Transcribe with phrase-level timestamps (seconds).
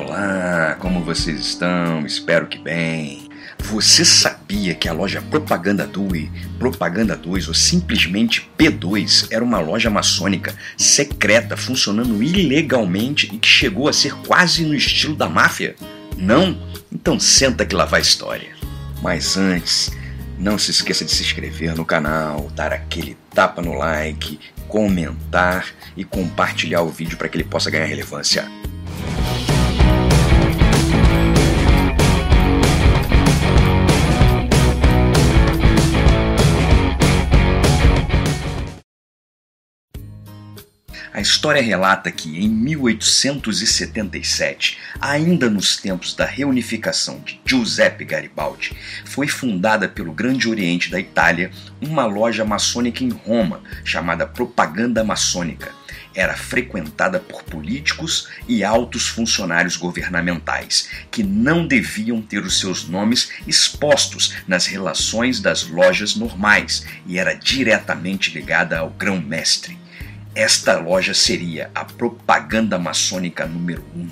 [0.00, 2.06] Olá, como vocês estão?
[2.06, 3.28] Espero que bem.
[3.64, 9.90] Você sabia que a loja Propaganda Dui, Propaganda 2 ou simplesmente P2 era uma loja
[9.90, 15.74] maçônica secreta funcionando ilegalmente e que chegou a ser quase no estilo da máfia?
[16.16, 16.56] Não?
[16.92, 18.50] Então senta que lá vai a história.
[19.02, 19.90] Mas antes,
[20.38, 26.04] não se esqueça de se inscrever no canal, dar aquele tapa no like, comentar e
[26.04, 28.48] compartilhar o vídeo para que ele possa ganhar relevância.
[41.28, 48.74] História relata que, em 1877, ainda nos tempos da reunificação de Giuseppe Garibaldi,
[49.04, 51.50] foi fundada pelo Grande Oriente da Itália
[51.82, 55.70] uma loja maçônica em Roma chamada Propaganda Maçônica.
[56.14, 63.32] Era frequentada por políticos e altos funcionários governamentais, que não deviam ter os seus nomes
[63.46, 69.76] expostos nas relações das lojas normais e era diretamente ligada ao grão-mestre.
[70.38, 73.98] Esta loja seria a propaganda maçônica número 1.
[73.98, 74.08] Um.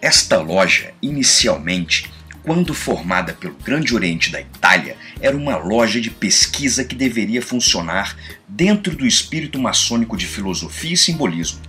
[0.00, 2.10] Esta loja, inicialmente,
[2.42, 8.16] quando formada pelo Grande Oriente da Itália, era uma loja de pesquisa que deveria funcionar
[8.48, 11.60] dentro do espírito maçônico de filosofia e simbolismo.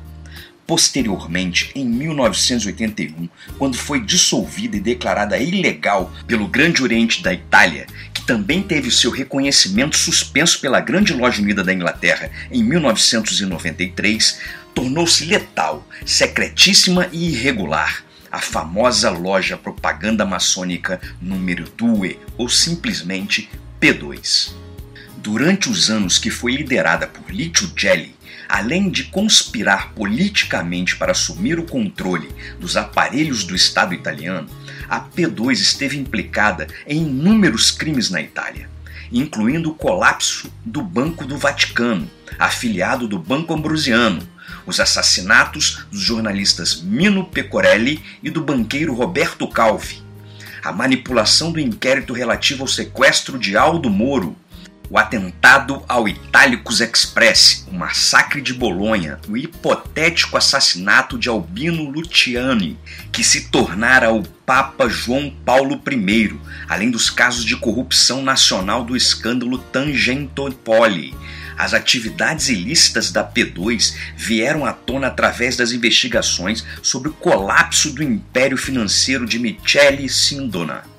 [0.73, 3.29] Posteriormente, em 1981,
[3.59, 7.85] quando foi dissolvida e declarada ilegal pelo Grande Oriente da Itália,
[8.25, 14.39] também teve seu reconhecimento suspenso pela Grande Loja Unida da Inglaterra em 1993,
[14.73, 18.03] tornou-se letal, secretíssima e irregular.
[18.31, 23.47] A famosa loja propaganda maçônica número 2, ou simplesmente
[23.79, 24.62] P2.
[25.23, 28.13] Durante os anos que foi liderada por Licio Gelli,
[28.49, 32.29] além de conspirar politicamente para assumir o controle
[32.59, 34.49] dos aparelhos do Estado italiano,
[34.89, 38.69] a P2 esteve implicada em inúmeros crimes na Itália,
[39.13, 44.27] incluindo o colapso do Banco do Vaticano, afiliado do Banco Ambrosiano,
[44.65, 50.03] os assassinatos dos jornalistas Mino Pecorelli e do banqueiro Roberto Calvi,
[50.61, 54.35] a manipulação do inquérito relativo ao sequestro de Aldo Moro,
[54.93, 62.77] o atentado ao Itálicos Express, o massacre de Bolonha, o hipotético assassinato de Albino Luciani,
[63.11, 66.37] que se tornara o Papa João Paulo I,
[66.69, 71.15] além dos casos de corrupção nacional do escândalo Tangentopoli.
[71.57, 78.03] As atividades ilícitas da P2 vieram à tona através das investigações sobre o colapso do
[78.03, 80.92] império financeiro de Michele Sindona.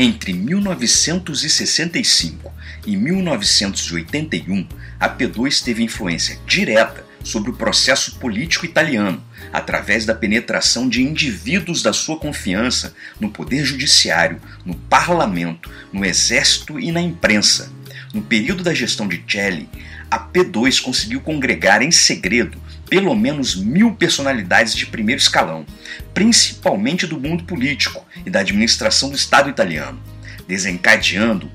[0.00, 2.54] Entre 1965
[2.86, 4.64] e 1981,
[5.00, 9.20] a P2 teve influência direta sobre o processo político italiano,
[9.52, 16.78] através da penetração de indivíduos da sua confiança no poder judiciário, no parlamento, no exército
[16.78, 17.72] e na imprensa.
[18.14, 19.68] No período da gestão de Celli,
[20.08, 22.56] a P2 conseguiu congregar em segredo
[22.88, 25.66] pelo menos mil personalidades de primeiro escalão,
[26.14, 30.00] principalmente do mundo político e da administração do Estado italiano,
[30.46, 31.50] desencadeando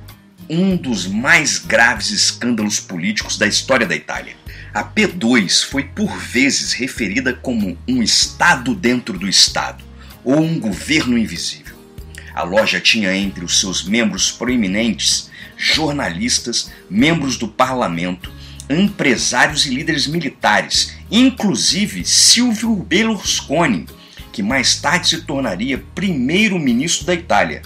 [0.49, 4.35] um dos mais graves escândalos políticos da história da Itália.
[4.73, 9.83] A P2 foi por vezes referida como um Estado dentro do Estado
[10.23, 11.75] ou um governo invisível.
[12.33, 18.31] A loja tinha entre os seus membros proeminentes jornalistas, membros do parlamento,
[18.69, 23.85] empresários e líderes militares, inclusive Silvio Berlusconi,
[24.31, 27.61] que mais tarde se tornaria primeiro-ministro da Itália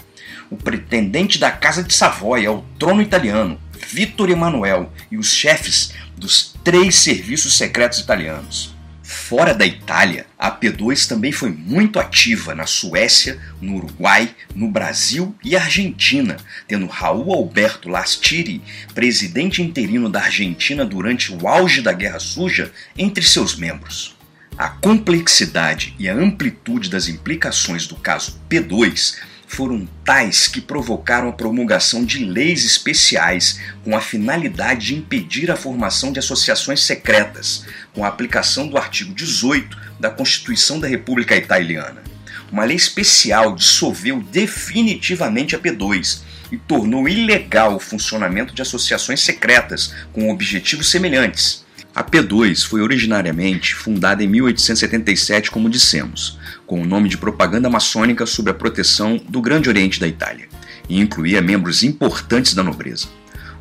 [0.49, 6.53] o pretendente da Casa de Savoia ao trono italiano, Vittor Emanuel, e os chefes dos
[6.63, 8.75] três serviços secretos italianos.
[9.09, 15.33] Fora da Itália, a P2 também foi muito ativa na Suécia, no Uruguai, no Brasil
[15.41, 16.35] e Argentina,
[16.67, 18.61] tendo Raul Alberto Lastiri,
[18.93, 24.13] presidente interino da Argentina durante o auge da Guerra Suja, entre seus membros.
[24.57, 29.15] A complexidade e a amplitude das implicações do caso P2
[29.47, 35.55] foram tais que provocaram a promulgação de leis especiais com a finalidade de impedir a
[35.55, 42.03] formação de associações secretas, com a aplicação do artigo 18 da Constituição da República Italiana.
[42.51, 46.21] Uma lei especial dissolveu definitivamente a P2
[46.51, 51.65] e tornou ilegal o funcionamento de associações secretas com objetivos semelhantes.
[51.97, 58.23] A P2 foi originariamente fundada em 1877, como dissemos, com o nome de Propaganda Maçônica
[58.27, 60.47] sob a proteção do Grande Oriente da Itália,
[60.87, 63.07] e incluía membros importantes da nobreza.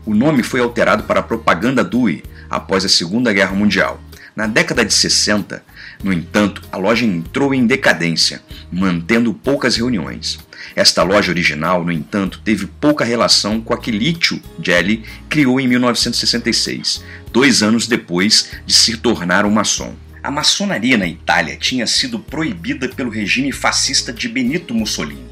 [0.05, 4.03] O nome foi alterado para Propaganda Dui após a Segunda Guerra Mundial,
[4.37, 5.65] Na década de 60,
[6.05, 10.39] no entanto, a loja entrou em decadência, mantendo poucas reuniões.
[10.75, 15.69] Esta loja original, no entanto, teve pouca relação com a que Licio Gelli criou em
[15.69, 17.03] 1966,
[17.33, 19.95] dois anos depois de se tornar um maçom.
[20.23, 25.25] A maçonaria na Itália tinha sido proibida pelo regime fascista de Benito Mussolini,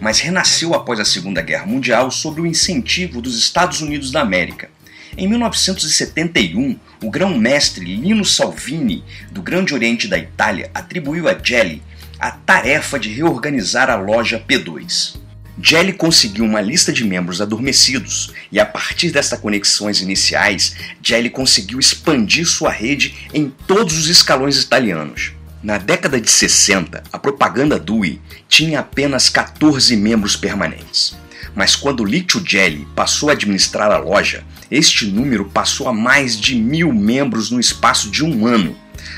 [0.00, 4.68] mas renasceu após a Segunda Guerra Mundial sob o incentivo dos Estados Unidos da América.
[5.16, 11.80] Em 1971, o grão-mestre Lino Salvini, do Grande Oriente da Itália, atribuiu a Gelli
[12.18, 15.16] a tarefa de reorganizar a loja P2.
[15.60, 21.78] Jelly conseguiu uma lista de membros adormecidos e, a partir dessas conexões iniciais, Jelly conseguiu
[21.78, 25.32] expandir sua rede em todos os escalões italianos.
[25.62, 31.16] Na década de 60, a propaganda DUI tinha apenas 14 membros permanentes.
[31.54, 36.56] Mas quando Licio Jelly passou a administrar a loja, este número passou a mais de
[36.56, 38.76] mil membros no espaço de um ano,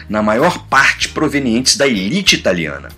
[0.09, 2.89] na maior parte provenientes da elite italiana.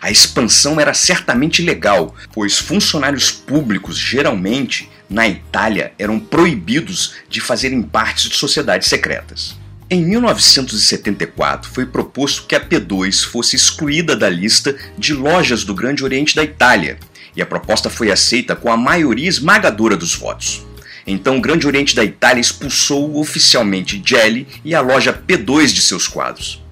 [0.00, 7.82] A expansão era certamente legal, pois funcionários públicos geralmente na Itália eram proibidos de fazerem
[7.82, 9.56] parte de sociedades secretas.
[9.88, 16.02] Em 1974, foi proposto que a P2 fosse excluída da lista de lojas do Grande
[16.02, 16.98] Oriente da Itália,
[17.36, 20.64] e a proposta foi aceita com a maioria esmagadora dos votos.
[21.06, 26.08] Então, o Grande Oriente da Itália expulsou oficialmente Gelli e a loja P2 de seus
[26.08, 26.62] quadros.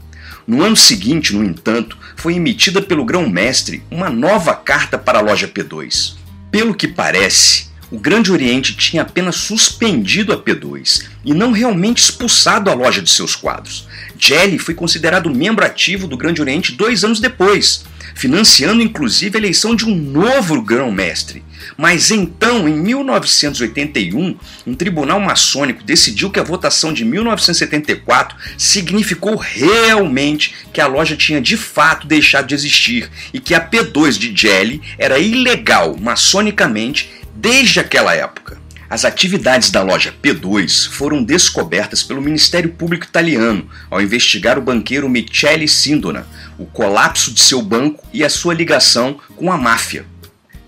[0.46, 5.46] No ano seguinte, no entanto, foi emitida pelo grão-mestre uma nova carta para a loja
[5.46, 6.14] P2.
[6.50, 12.70] Pelo que parece, o Grande Oriente tinha apenas suspendido a P2 e não realmente expulsado
[12.70, 13.86] a loja de seus quadros.
[14.18, 17.84] Jelly foi considerado membro ativo do Grande Oriente dois anos depois,
[18.14, 21.44] financiando inclusive a eleição de um novo grão-mestre.
[21.76, 24.36] Mas então, em 1981,
[24.66, 31.42] um tribunal maçônico decidiu que a votação de 1974 significou realmente que a loja tinha
[31.42, 37.80] de fato deixado de existir e que a P2 de Jelly era ilegal maçonicamente desde
[37.80, 38.60] aquela época.
[38.92, 45.08] As atividades da loja P2 foram descobertas pelo Ministério Público Italiano ao investigar o banqueiro
[45.08, 46.26] Michele Sindona,
[46.58, 50.04] o colapso de seu banco e a sua ligação com a máfia.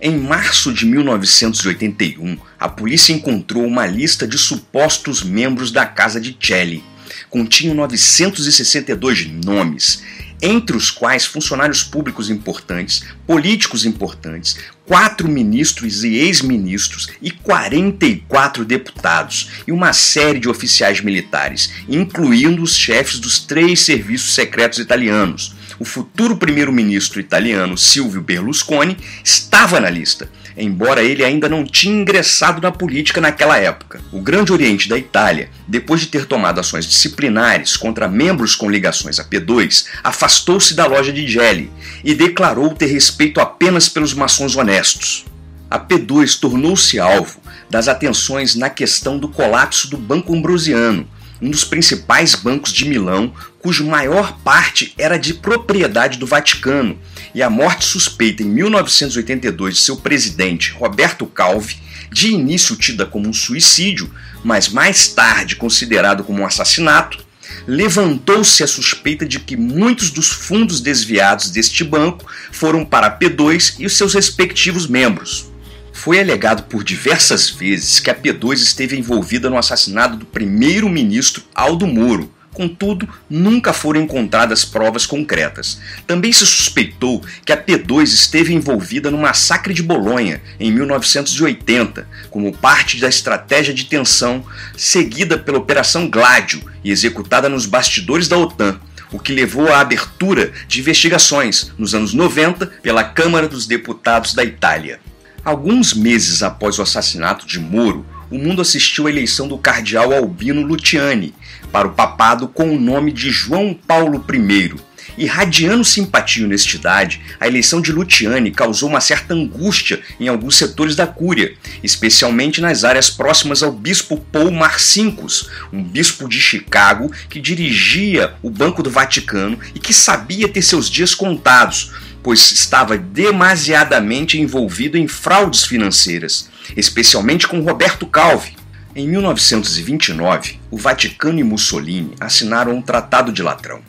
[0.01, 6.35] Em março de 1981, a polícia encontrou uma lista de supostos membros da casa de
[6.41, 6.83] Celli.
[7.29, 10.03] Continha 962 nomes,
[10.45, 19.53] entre os quais funcionários públicos importantes, políticos importantes, quatro ministros e ex-ministros e 44 deputados
[19.67, 25.55] e uma série de oficiais militares, incluindo os chefes dos três serviços secretos italianos.
[25.79, 32.61] O futuro primeiro-ministro italiano Silvio Berlusconi estava na lista embora ele ainda não tinha ingressado
[32.61, 34.01] na política naquela época.
[34.13, 39.19] O Grande Oriente da Itália, depois de ter tomado ações disciplinares contra membros com ligações
[39.19, 41.71] a P2, afastou-se da loja de Gelli
[42.05, 45.25] e declarou ter respeito apenas pelos maçons honestos.
[45.71, 51.09] A P2 tornou-se alvo das atenções na questão do colapso do Banco Ambrosiano,
[51.43, 56.99] um dos principais bancos de Milão, cuja maior parte era de propriedade do Vaticano,
[57.35, 61.77] e a morte suspeita em 1982 de seu presidente, Roberto Calvi,
[62.13, 64.09] de início tida como um suicídio,
[64.45, 67.25] mas mais tarde considerado como um assassinato,
[67.67, 73.87] levantou-se a suspeita de que muitos dos fundos desviados deste banco foram para P2 e
[73.87, 75.51] os seus respectivos membros.
[75.93, 81.87] Foi alegado por diversas vezes que a P2 esteve envolvida no assassinato do primeiro-ministro Aldo
[81.87, 82.33] Moro.
[82.55, 85.81] Contudo, nunca foram encontradas provas concretas.
[86.07, 92.57] Também se suspeitou que a P2 esteve envolvida no massacre de Bolonha em 1980, como
[92.57, 94.45] parte da estratégia de tensão
[94.77, 98.81] seguida pela Operação Gládio e executada nos bastidores da OTAN
[99.13, 104.43] o que levou à abertura de investigações nos anos 90 pela Câmara dos Deputados da
[104.43, 104.99] Itália.
[105.45, 110.63] Alguns meses após o assassinato de Moro, o mundo assistiu à eleição do cardeal Albino
[110.63, 111.33] Luciani
[111.75, 114.75] para o papado com o nome de João Paulo I.
[115.19, 120.95] Irradiando simpatia e honestidade, a eleição de Luciani causou uma certa angústia em alguns setores
[120.95, 127.41] da Cúria, especialmente nas áreas próximas ao bispo Paul Marcinkus, um bispo de Chicago que
[127.41, 131.91] dirigia o Banco do Vaticano e que sabia ter seus dias contados,
[132.23, 138.64] pois estava demasiadamente envolvido em fraudes financeiras, especialmente com Roberto Calvi.
[138.97, 143.81] Em 1929, o Vaticano e Mussolini assinaram um Tratado de Latrão,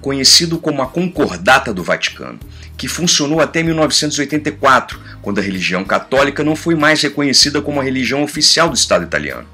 [0.00, 2.40] conhecido como a Concordata do Vaticano,
[2.74, 8.22] que funcionou até 1984, quando a religião católica não foi mais reconhecida como a religião
[8.22, 9.46] oficial do Estado italiano.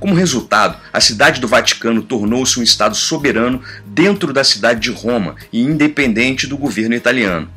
[0.00, 5.36] Como resultado, a cidade do Vaticano tornou-se um estado soberano dentro da cidade de Roma
[5.52, 7.50] e independente do governo italiano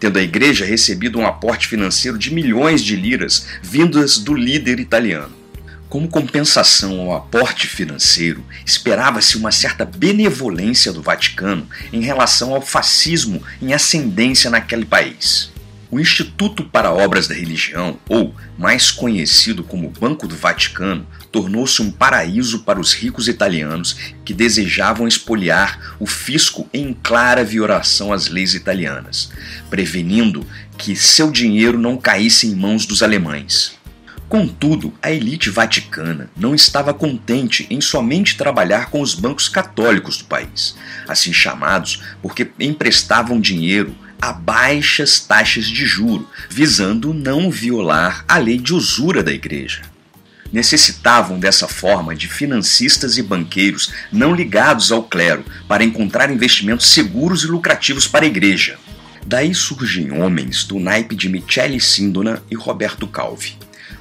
[0.00, 5.47] tendo a igreja recebido um aporte financeiro de milhões de liras vindas do líder italiano.
[5.88, 13.42] Como compensação ao aporte financeiro, esperava-se uma certa benevolência do Vaticano em relação ao fascismo
[13.62, 15.50] em ascendência naquele país.
[15.90, 21.90] O Instituto para Obras da Religião, ou mais conhecido como Banco do Vaticano, tornou-se um
[21.90, 28.52] paraíso para os ricos italianos que desejavam espoliar o fisco em clara violação às leis
[28.52, 29.30] italianas,
[29.70, 33.77] prevenindo que seu dinheiro não caísse em mãos dos alemães.
[34.28, 40.24] Contudo, a elite vaticana não estava contente em somente trabalhar com os bancos católicos do
[40.24, 40.76] país,
[41.08, 48.58] assim chamados porque emprestavam dinheiro a baixas taxas de juro, visando não violar a lei
[48.58, 49.82] de usura da igreja.
[50.52, 57.44] Necessitavam dessa forma de financistas e banqueiros não ligados ao clero para encontrar investimentos seguros
[57.44, 58.78] e lucrativos para a igreja.
[59.24, 63.56] Daí surgem homens do naipe de Michele Sindona e Roberto Calvi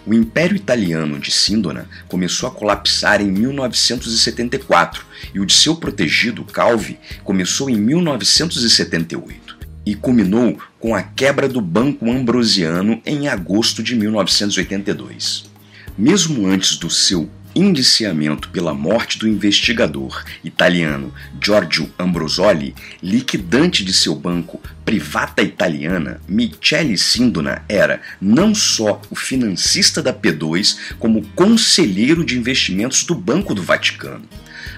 [0.08, 6.46] o Império Italiano de Sindona começou a colapsar em 1974 e o de seu protegido,
[6.46, 13.96] Calvi, começou em 1978 e culminou com a quebra do Banco Ambrosiano em agosto de
[13.96, 15.50] 1982.
[15.98, 21.12] Mesmo antes do seu indiciamento pela morte do investigador italiano
[21.42, 30.04] Giorgio Ambrosoli, liquidante de seu banco Privata Italiana, Michele Sindona era não só o financista
[30.04, 34.24] da P2, como conselheiro de investimentos do Banco do Vaticano,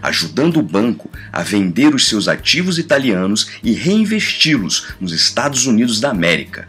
[0.02, 6.10] ajudando o banco a vender os seus ativos italianos e reinvesti-los nos Estados Unidos da
[6.10, 6.68] América.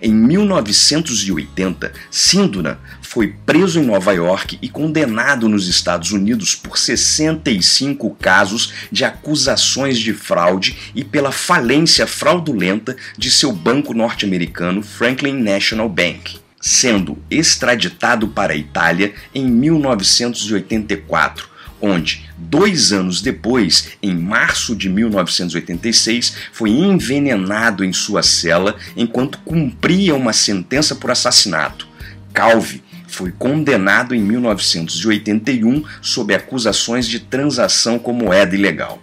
[0.00, 8.14] Em 1980, Sindona foi preso em Nova York e condenado nos Estados Unidos por 65
[8.16, 15.88] casos de acusações de fraude e pela falência fraudulenta de seu banco norte-americano Franklin National
[15.88, 24.88] Bank, sendo extraditado para a Itália em 1984 onde, dois anos depois, em março de
[24.88, 31.86] 1986, foi envenenado em sua cela enquanto cumpria uma sentença por assassinato.
[32.32, 39.02] Calvi foi condenado em 1981 sob acusações de transação com moeda ilegal.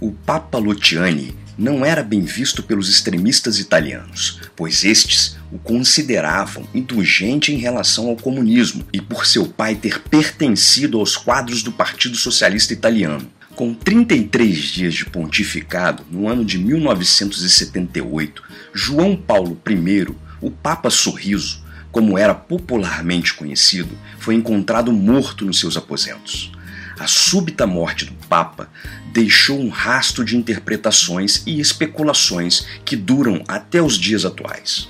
[0.00, 7.52] O Papa Lutiani não era bem visto pelos extremistas italianos, pois estes o consideravam indulgente
[7.52, 12.72] em relação ao comunismo e por seu pai ter pertencido aos quadros do Partido Socialista
[12.72, 13.30] Italiano.
[13.54, 21.64] Com 33 dias de pontificado, no ano de 1978, João Paulo I, o Papa Sorriso,
[21.90, 26.52] como era popularmente conhecido, foi encontrado morto nos seus aposentos.
[27.00, 28.68] A súbita morte do Papa
[29.12, 34.88] deixou um rastro de interpretações e especulações que duram até os dias atuais.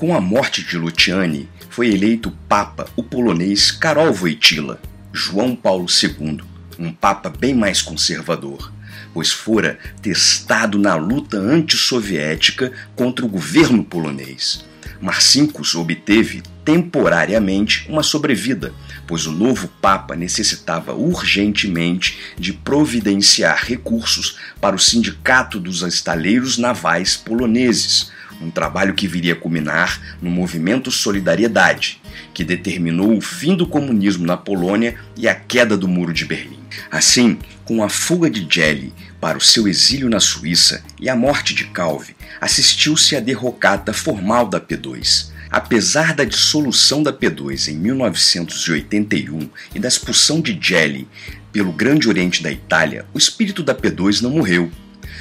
[0.00, 4.80] Com a morte de Luciani, foi eleito Papa o polonês Karol Wojtyla,
[5.12, 6.40] João Paulo II,
[6.78, 8.72] um Papa bem mais conservador,
[9.12, 14.64] pois fora testado na luta antissoviética contra o governo polonês.
[15.02, 18.72] Marcinkus obteve temporariamente uma sobrevida,
[19.06, 27.18] pois o novo Papa necessitava urgentemente de providenciar recursos para o Sindicato dos Estaleiros Navais
[27.18, 32.00] Poloneses, um trabalho que viria a culminar no movimento Solidariedade,
[32.32, 36.58] que determinou o fim do comunismo na Polônia e a queda do Muro de Berlim.
[36.90, 41.54] Assim, com a fuga de Jelly para o seu exílio na Suíça e a morte
[41.54, 45.30] de Calvi, assistiu-se à derrocata formal da P2.
[45.50, 51.08] Apesar da dissolução da P2 em 1981 e da expulsão de Jelly
[51.52, 54.70] pelo Grande Oriente da Itália, o espírito da P2 não morreu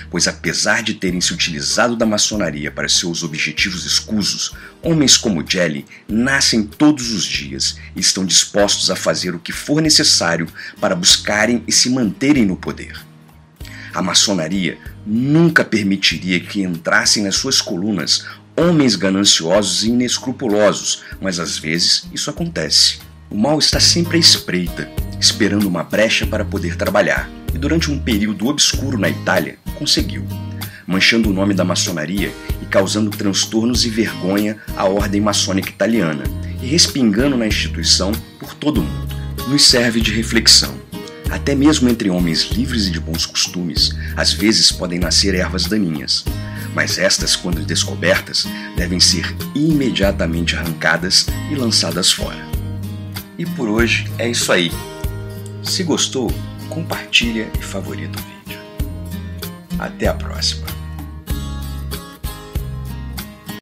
[0.10, 5.86] pois apesar de terem se utilizado da maçonaria para seus objetivos escusos, homens como Jelly
[6.08, 10.48] nascem todos os dias e estão dispostos a fazer o que for necessário
[10.80, 13.00] para buscarem e se manterem no poder.
[13.94, 18.26] A maçonaria nunca permitiria que entrassem nas suas colunas
[18.56, 23.00] homens gananciosos e inescrupulosos, mas às vezes isso acontece.
[23.30, 24.90] O mal está sempre à espreita,
[25.20, 30.26] esperando uma brecha para poder trabalhar e durante um período obscuro na Itália, conseguiu,
[30.86, 36.24] manchando o nome da maçonaria e causando transtornos e vergonha à ordem maçônica italiana,
[36.62, 39.16] e respingando na instituição por todo o mundo.
[39.48, 40.74] Nos serve de reflexão.
[41.30, 46.26] Até mesmo entre homens livres e de bons costumes, às vezes podem nascer ervas daninhas,
[46.74, 52.48] mas estas, quando descobertas, devem ser imediatamente arrancadas e lançadas fora.
[53.38, 54.72] E por hoje é isso aí.
[55.64, 56.34] Se gostou,
[56.70, 58.60] compartilha e favorita o vídeo.
[59.80, 60.79] Até a próxima!